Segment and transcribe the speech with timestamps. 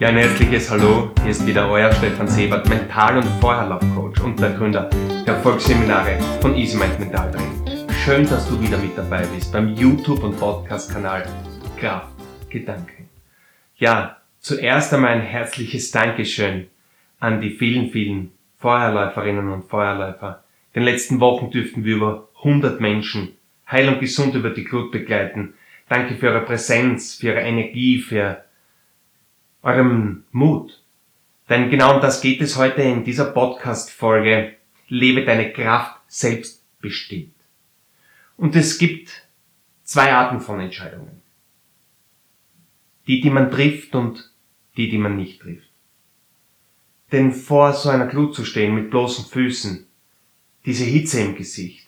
[0.00, 1.10] Ja, ein herzliches Hallo.
[1.20, 4.88] Hier ist wieder euer Stefan Sebert, Mental- und Vorherlaufcoach und der Gründer
[5.26, 7.86] der Erfolgsseminare von Easy Mind Mental Training.
[8.02, 11.24] Schön, dass du wieder mit dabei bist beim YouTube- und Podcast-Kanal
[11.76, 12.14] Kraft
[12.48, 13.10] Gedanken.
[13.76, 16.68] Ja, zuerst einmal ein herzliches Dankeschön
[17.18, 20.44] an die vielen, vielen Vorherläuferinnen und Vorherläufer.
[20.72, 23.36] In den letzten Wochen dürften wir über 100 Menschen
[23.70, 25.52] heil und gesund über die Glut begleiten.
[25.90, 28.44] Danke für eure Präsenz, für eure Energie, für
[29.62, 30.82] eurem Mut.
[31.48, 34.56] Denn genau um das geht es heute in dieser Podcast-Folge.
[34.88, 37.34] Lebe deine Kraft selbstbestimmt.
[38.36, 39.28] Und es gibt
[39.82, 41.22] zwei Arten von Entscheidungen.
[43.06, 44.30] Die, die man trifft und
[44.76, 45.68] die, die man nicht trifft.
[47.12, 49.86] Denn vor so einer Glut zu stehen mit bloßen Füßen,
[50.64, 51.86] diese Hitze im Gesicht,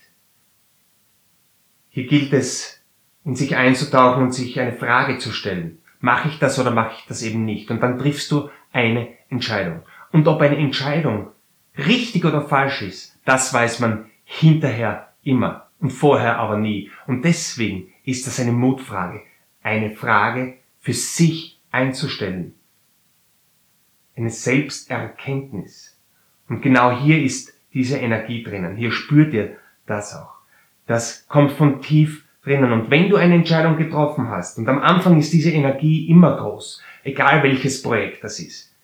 [1.90, 2.80] hier gilt es,
[3.24, 7.06] in sich einzutauchen und sich eine Frage zu stellen mache ich das oder mache ich
[7.06, 7.70] das eben nicht?
[7.70, 9.82] Und dann triffst du eine Entscheidung.
[10.10, 11.28] Und ob eine Entscheidung
[11.78, 16.90] richtig oder falsch ist, das weiß man hinterher immer und vorher aber nie.
[17.06, 19.22] Und deswegen ist das eine Mutfrage,
[19.62, 22.54] eine Frage für sich einzustellen.
[24.16, 25.98] Eine Selbsterkenntnis.
[26.48, 28.76] Und genau hier ist diese Energie drinnen.
[28.76, 30.34] Hier spürt ihr das auch.
[30.86, 32.72] Das kommt von tief drinnen.
[32.72, 36.82] Und wenn du eine Entscheidung getroffen hast, und am Anfang ist diese Energie immer groß,
[37.04, 38.74] egal welches Projekt das ist,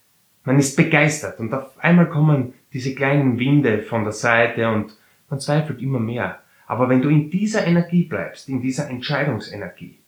[0.45, 4.97] man ist begeistert und auf einmal kommen diese kleinen Winde von der Seite und
[5.29, 6.41] man zweifelt immer mehr.
[6.67, 9.99] Aber wenn du in dieser Energie bleibst, in dieser Entscheidungsenergie,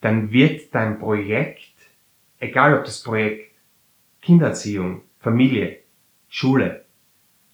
[0.00, 1.74] dann wird dein Projekt,
[2.38, 3.52] egal ob das Projekt
[4.22, 5.78] Kindererziehung, Familie,
[6.28, 6.84] Schule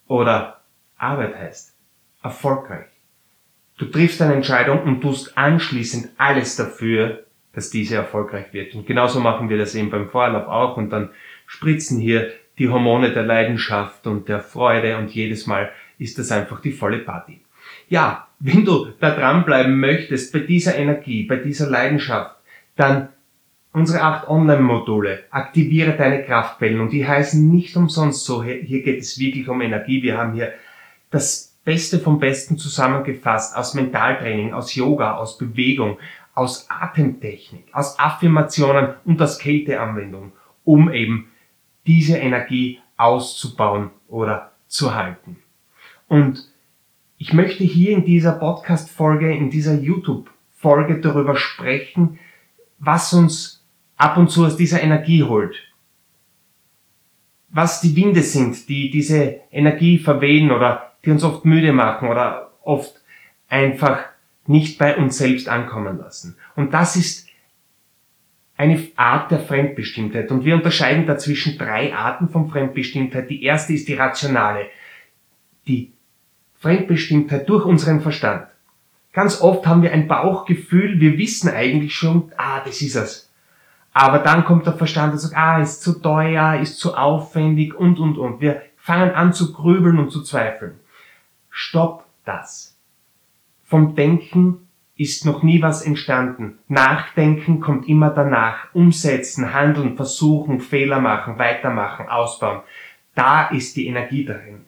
[0.07, 0.63] oder
[0.97, 1.77] Arbeit heißt,
[2.23, 2.92] erfolgreich.
[3.83, 8.77] Du triffst eine Entscheidung und tust anschließend alles dafür, dass diese erfolgreich wird.
[8.77, 11.09] Und genauso machen wir das eben beim Vorlauf auch und dann
[11.47, 16.61] spritzen hier die Hormone der Leidenschaft und der Freude und jedes Mal ist das einfach
[16.61, 17.41] die volle Party.
[17.89, 22.37] Ja, wenn du da dranbleiben möchtest bei dieser Energie, bei dieser Leidenschaft,
[22.77, 23.09] dann
[23.73, 29.19] unsere acht Online-Module, aktiviere deine Kraftquellen und die heißen nicht umsonst so, hier geht es
[29.19, 30.53] wirklich um Energie, wir haben hier
[31.11, 35.99] das Beste vom Besten zusammengefasst aus Mentaltraining, aus Yoga, aus Bewegung,
[36.35, 40.33] aus Atemtechnik, aus Affirmationen und aus Kälteanwendung,
[40.65, 41.29] um eben
[41.87, 45.37] diese Energie auszubauen oder zu halten.
[46.09, 46.49] Und
[47.19, 52.19] ich möchte hier in dieser Podcast-Folge, in dieser YouTube-Folge darüber sprechen,
[52.79, 53.65] was uns
[53.97, 55.57] ab und zu aus dieser Energie holt.
[57.51, 62.53] Was die Winde sind, die diese Energie verwehen oder die uns oft müde machen oder
[62.63, 63.01] oft
[63.49, 64.01] einfach
[64.47, 66.37] nicht bei uns selbst ankommen lassen.
[66.57, 67.29] Und das ist
[68.57, 70.31] eine Art der Fremdbestimmtheit.
[70.31, 73.29] Und wir unterscheiden dazwischen drei Arten von Fremdbestimmtheit.
[73.31, 74.67] Die erste ist die rationale.
[75.67, 75.93] Die
[76.59, 78.47] Fremdbestimmtheit durch unseren Verstand.
[79.13, 83.31] Ganz oft haben wir ein Bauchgefühl, wir wissen eigentlich schon, ah, das ist es.
[83.93, 87.99] Aber dann kommt der Verstand und sagt, ah, ist zu teuer, ist zu aufwendig und,
[87.99, 88.41] und, und.
[88.41, 90.81] Wir fangen an zu grübeln und zu zweifeln.
[91.55, 92.79] Stopp das.
[93.63, 96.59] Vom Denken ist noch nie was entstanden.
[96.67, 98.75] Nachdenken kommt immer danach.
[98.75, 102.63] Umsetzen, handeln, versuchen, Fehler machen, weitermachen, ausbauen.
[103.15, 104.65] Da ist die Energie darin.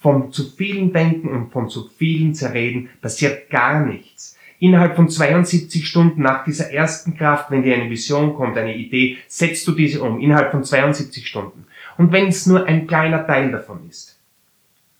[0.00, 4.38] Vom zu vielen Denken und von zu vielen Zerreden passiert gar nichts.
[4.58, 9.18] Innerhalb von 72 Stunden nach dieser ersten Kraft, wenn dir eine Vision kommt, eine Idee,
[9.28, 10.20] setzt du diese um.
[10.20, 11.66] Innerhalb von 72 Stunden.
[11.98, 14.11] Und wenn es nur ein kleiner Teil davon ist.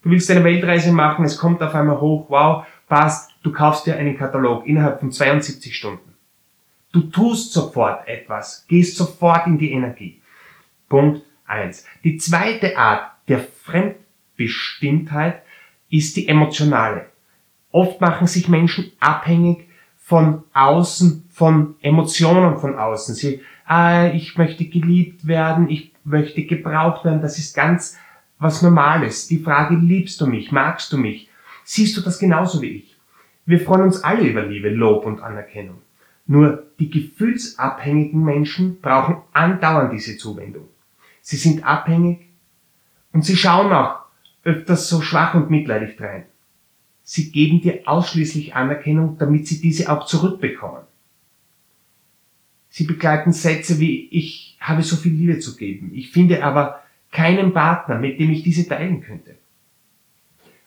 [0.03, 3.97] Du willst eine Weltreise machen, es kommt auf einmal hoch, wow, passt, du kaufst dir
[3.97, 6.13] einen Katalog innerhalb von 72 Stunden.
[6.93, 10.21] Du tust sofort etwas, gehst sofort in die Energie.
[10.89, 11.87] Punkt eins.
[12.05, 15.43] Die zweite Art der Fremdbestimmtheit
[15.89, 17.07] ist die emotionale.
[17.71, 23.15] Oft machen sich Menschen abhängig von außen, von Emotionen von außen.
[23.15, 27.22] Sie, ah, ich möchte geliebt werden, ich möchte gebraucht werden.
[27.22, 27.97] Das ist ganz
[28.42, 29.28] was Normales.
[29.28, 31.28] Die Frage, liebst du mich, magst du mich?
[31.65, 32.97] Siehst du das genauso wie ich?
[33.47, 35.78] Wir freuen uns alle über Liebe, Lob und Anerkennung.
[36.27, 40.68] Nur die gefühlsabhängigen Menschen brauchen andauernd diese Zuwendung.
[41.21, 42.28] Sie sind abhängig
[43.12, 44.00] und sie schauen auch
[44.45, 46.24] öfters so schwach und mitleidig drein.
[47.04, 50.83] Sie geben dir ausschließlich Anerkennung, damit sie diese auch zurückbekommen.
[52.71, 55.91] Sie begleiten Sätze wie, ich habe so viel Liebe zu geben.
[55.95, 56.82] Ich finde aber,
[57.12, 59.36] keinen Partner, mit dem ich diese teilen könnte.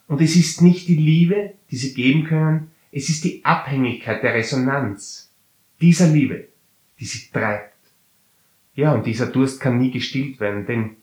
[0.07, 4.35] Und es ist nicht die Liebe, die sie geben können, es ist die Abhängigkeit der
[4.35, 5.33] Resonanz
[5.81, 6.47] dieser Liebe,
[6.99, 7.73] die sie treibt.
[8.75, 10.95] Ja, und dieser Durst kann nie gestillt werden, denn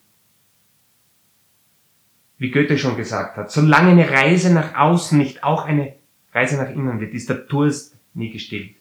[2.39, 5.95] wie Goethe schon gesagt hat, solange eine Reise nach außen nicht auch eine
[6.33, 8.77] Reise nach innen wird, ist der Durst nie gestillt.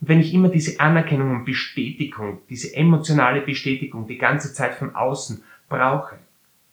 [0.00, 4.94] Und wenn ich immer diese Anerkennung und Bestätigung, diese emotionale Bestätigung die ganze Zeit von
[4.94, 6.18] außen brauche,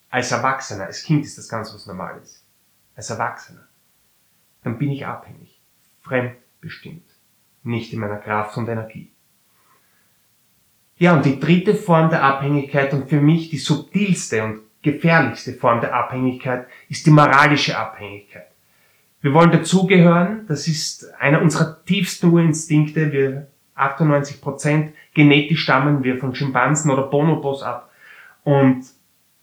[0.09, 2.45] als Erwachsener, als Kind ist das ganz was Normales,
[2.95, 3.67] als Erwachsener,
[4.63, 5.61] dann bin ich abhängig,
[6.01, 7.09] fremdbestimmt,
[7.63, 9.11] nicht in meiner Kraft und Energie.
[10.97, 15.81] Ja, und die dritte Form der Abhängigkeit und für mich die subtilste und gefährlichste Form
[15.81, 18.47] der Abhängigkeit ist die moralische Abhängigkeit.
[19.21, 26.17] Wir wollen dazugehören, das ist einer unserer tiefsten Urinstinkte, wir 98 Prozent genetisch stammen wir
[26.17, 27.90] von Schimpansen oder Bonobos ab
[28.43, 28.85] und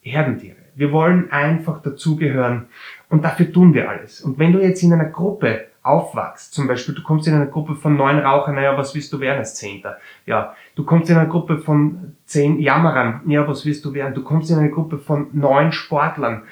[0.01, 0.57] Herdentiere.
[0.75, 2.67] Wir wollen einfach dazugehören
[3.09, 4.21] und dafür tun wir alles.
[4.21, 7.75] Und wenn du jetzt in einer Gruppe aufwachst, zum Beispiel du kommst in eine Gruppe
[7.75, 9.99] von neun Rauchern, naja, was willst du werden als Zehnter?
[10.27, 14.15] Ja, du kommst in eine Gruppe von zehn Jammerern, ja, was willst du werden?
[14.15, 16.43] Du kommst in eine Gruppe von neun Sportlern,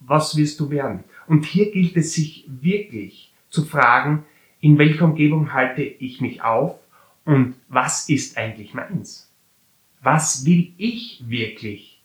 [0.00, 1.04] was willst du werden?
[1.26, 4.24] Und hier gilt es sich wirklich zu fragen,
[4.60, 6.78] in welcher Umgebung halte ich mich auf
[7.24, 9.30] und was ist eigentlich meins?
[10.02, 11.95] Was will ich wirklich?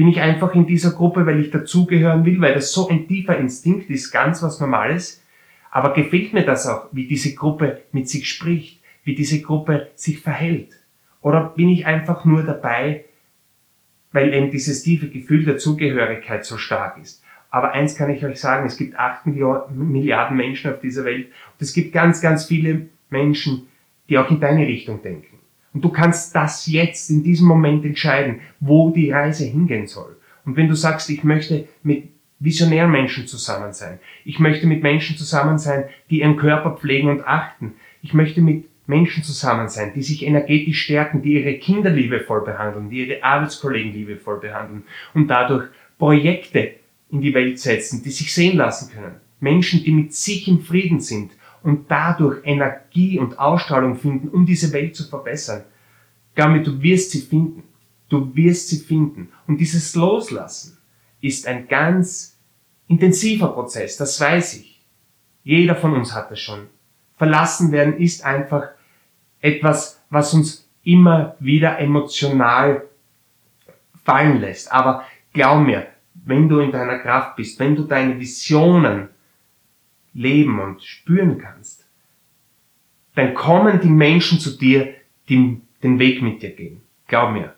[0.00, 3.36] Bin ich einfach in dieser Gruppe, weil ich dazugehören will, weil das so ein tiefer
[3.36, 5.22] Instinkt ist, ganz was Normales?
[5.70, 10.20] Aber gefällt mir das auch, wie diese Gruppe mit sich spricht, wie diese Gruppe sich
[10.20, 10.70] verhält?
[11.20, 13.04] Oder bin ich einfach nur dabei,
[14.10, 17.22] weil eben dieses tiefe Gefühl der Zugehörigkeit so stark ist?
[17.50, 21.60] Aber eins kann ich euch sagen, es gibt acht Milliarden Menschen auf dieser Welt und
[21.60, 23.68] es gibt ganz, ganz viele Menschen,
[24.08, 25.29] die auch in deine Richtung denken.
[25.72, 30.16] Und du kannst das jetzt in diesem Moment entscheiden, wo die Reise hingehen soll.
[30.44, 32.08] Und wenn du sagst, ich möchte mit
[32.40, 37.26] visionären Menschen zusammen sein, ich möchte mit Menschen zusammen sein, die ihren Körper pflegen und
[37.26, 42.44] achten, ich möchte mit Menschen zusammen sein, die sich energetisch stärken, die ihre Kinder liebevoll
[42.44, 44.82] behandeln, die ihre Arbeitskollegen liebevoll behandeln
[45.14, 45.68] und dadurch
[45.98, 46.74] Projekte
[47.10, 49.16] in die Welt setzen, die sich sehen lassen können.
[49.38, 54.72] Menschen, die mit sich im Frieden sind und dadurch Energie und Ausstrahlung finden, um diese
[54.72, 55.64] Welt zu verbessern.
[56.36, 57.64] Mir, du wirst sie finden.
[58.08, 59.30] Du wirst sie finden.
[59.46, 60.78] Und dieses Loslassen
[61.20, 62.38] ist ein ganz
[62.88, 64.84] intensiver Prozess, das weiß ich.
[65.44, 66.68] Jeder von uns hat das schon.
[67.16, 68.68] Verlassen werden ist einfach
[69.40, 72.84] etwas, was uns immer wieder emotional
[74.04, 74.72] fallen lässt.
[74.72, 79.08] Aber glaub mir, wenn du in deiner Kraft bist, wenn du deine Visionen
[80.12, 81.86] leben und spüren kannst,
[83.14, 84.94] dann kommen die Menschen zu dir,
[85.28, 86.82] die den Weg mit dir gehen.
[87.06, 87.54] Glaub mir.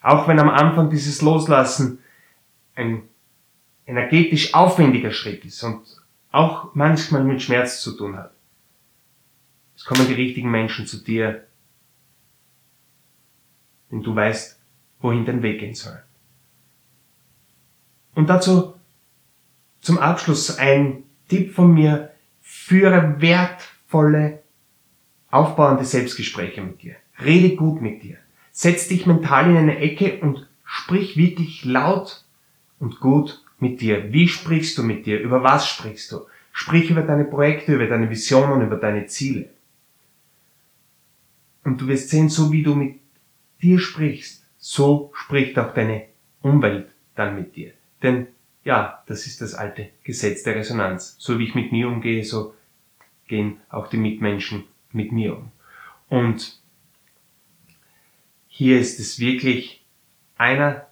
[0.00, 1.98] Auch wenn am Anfang dieses Loslassen
[2.74, 3.02] ein
[3.86, 5.82] energetisch aufwendiger Schritt ist und
[6.30, 8.32] auch manchmal mit Schmerz zu tun hat.
[9.76, 11.46] Es kommen die richtigen Menschen zu dir,
[13.90, 14.60] denn du weißt,
[15.00, 16.02] wohin dein Weg gehen soll.
[18.14, 18.74] Und dazu
[19.80, 22.10] zum Abschluss ein Tipp von mir,
[22.40, 24.42] führe wertvolle,
[25.30, 26.96] aufbauende Selbstgespräche mit dir.
[27.22, 28.16] Rede gut mit dir.
[28.50, 32.24] Setz dich mental in eine Ecke und sprich wirklich laut
[32.78, 34.12] und gut mit dir.
[34.12, 35.20] Wie sprichst du mit dir?
[35.20, 36.20] Über was sprichst du?
[36.52, 39.48] Sprich über deine Projekte, über deine Visionen, über deine Ziele.
[41.64, 43.00] Und du wirst sehen, so wie du mit
[43.62, 46.04] dir sprichst, so spricht auch deine
[46.42, 47.72] Umwelt dann mit dir.
[48.02, 48.28] Denn
[48.64, 51.16] ja, das ist das alte Gesetz der Resonanz.
[51.18, 52.54] So wie ich mit mir umgehe, so
[53.28, 55.50] gehen auch die Mitmenschen mit mir um.
[56.08, 56.58] Und
[58.48, 59.84] hier ist es wirklich
[60.36, 60.86] einer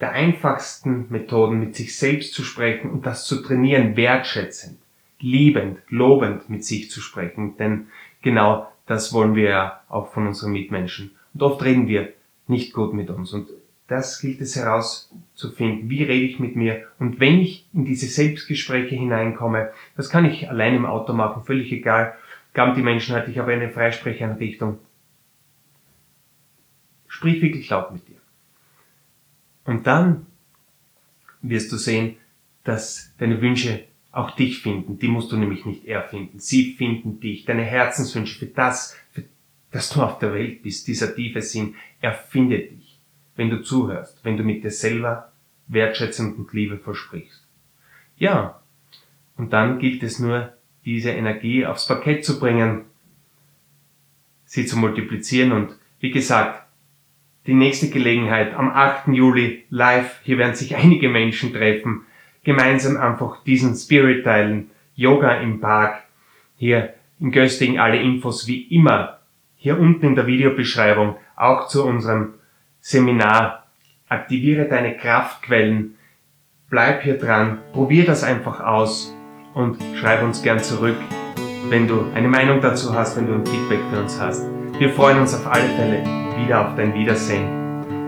[0.00, 4.78] der einfachsten Methoden, mit sich selbst zu sprechen und das zu trainieren, wertschätzend,
[5.20, 7.56] liebend, lobend mit sich zu sprechen.
[7.56, 7.86] Denn
[8.20, 11.12] genau das wollen wir ja auch von unseren Mitmenschen.
[11.34, 12.12] Und oft reden wir
[12.48, 13.32] nicht gut mit uns.
[13.32, 13.48] Und
[13.92, 15.90] das gilt es herauszufinden.
[15.90, 16.86] Wie rede ich mit mir?
[16.98, 21.70] Und wenn ich in diese Selbstgespräche hineinkomme, das kann ich allein im Auto machen, völlig
[21.70, 22.14] egal.
[22.54, 24.78] Gaben die Menschen halt, ich habe eine Freisprecheinrichtung.
[27.06, 28.16] Sprich wirklich laut mit dir.
[29.66, 30.26] Und dann
[31.42, 32.16] wirst du sehen,
[32.64, 34.98] dass deine Wünsche auch dich finden.
[34.98, 36.38] Die musst du nämlich nicht erfinden.
[36.38, 37.44] Sie finden dich.
[37.44, 39.24] Deine Herzenswünsche für das, für
[39.70, 42.81] das du auf der Welt bist, dieser tiefe Sinn, erfindet dich
[43.36, 45.32] wenn du zuhörst, wenn du mit dir selber
[45.68, 47.46] wertschätzend und Liebe versprichst.
[48.16, 48.60] Ja,
[49.36, 50.52] und dann gilt es nur,
[50.84, 52.84] diese Energie aufs Parkett zu bringen,
[54.44, 56.66] sie zu multiplizieren und wie gesagt,
[57.46, 59.08] die nächste Gelegenheit am 8.
[59.08, 62.02] Juli live, hier werden sich einige Menschen treffen,
[62.44, 66.02] gemeinsam einfach diesen Spirit teilen, Yoga im Park,
[66.56, 69.20] hier in Göstingen alle Infos wie immer,
[69.56, 72.34] hier unten in der Videobeschreibung, auch zu unserem
[72.82, 73.62] Seminar.
[74.08, 75.94] Aktiviere deine Kraftquellen.
[76.68, 77.58] Bleib hier dran.
[77.72, 79.14] Probier das einfach aus
[79.54, 80.96] und schreib uns gern zurück,
[81.68, 84.44] wenn du eine Meinung dazu hast, wenn du ein Feedback für uns hast.
[84.78, 86.02] Wir freuen uns auf alle Fälle
[86.36, 87.46] wieder auf dein Wiedersehen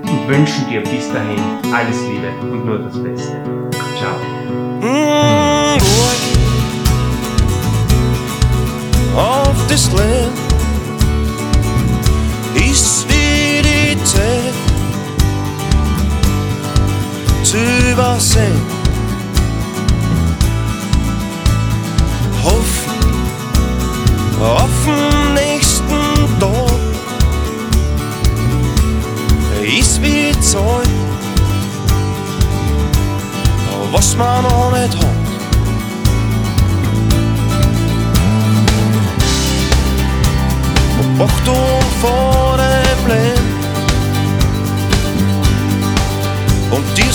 [0.03, 1.39] und wünschen dir bis dahin
[1.73, 3.41] alles Liebe und nur das Beste.
[3.97, 4.17] Ciao.
[4.81, 6.17] Mm, boy,
[9.17, 10.44] auf das Land
[17.55, 18.49] süvasse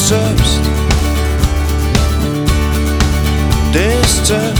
[0.07, 0.59] selbst.
[4.29, 4.59] Zählt.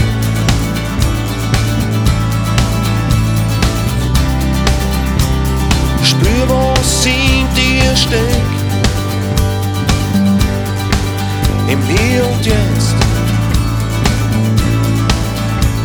[6.02, 8.60] Spür, was in dir steckt.
[11.68, 12.94] Im Hier und Jetzt.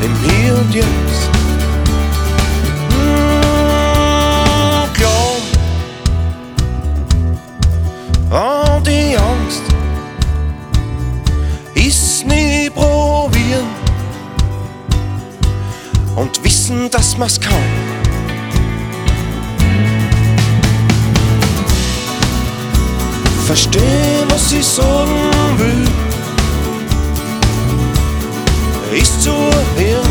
[0.02, 1.45] Im Hier und Jetzt.
[23.56, 25.88] Verstehen, was ich sagen will,
[29.00, 30.10] ist zu hören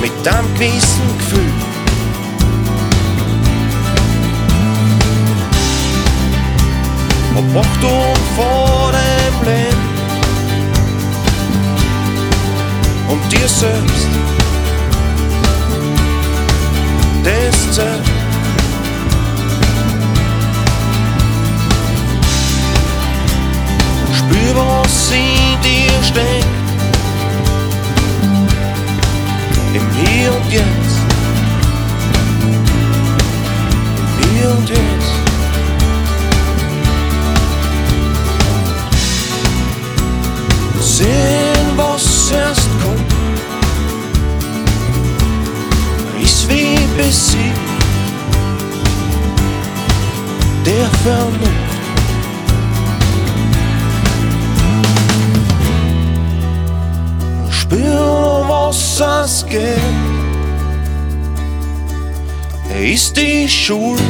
[0.00, 1.52] mit einem gewissen Gefühl.
[7.34, 9.80] Hab Achtung vor dem Leben
[13.08, 14.06] und dir selbst.
[17.24, 18.19] Das zählt.
[24.30, 25.10] Spür, was
[59.00, 59.78] es geht,
[62.78, 64.00] ist die Schule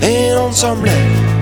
[0.00, 1.33] in unserem Leben.